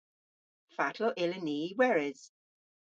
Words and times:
Fatel 0.75 1.13
yllyn 1.23 1.45
ni 1.47 1.57
y 1.69 1.71
weres? 1.79 2.21